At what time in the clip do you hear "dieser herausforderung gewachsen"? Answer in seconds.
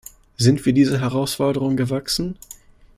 0.73-2.35